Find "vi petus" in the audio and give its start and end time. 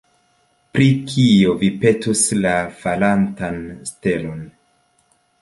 1.59-2.23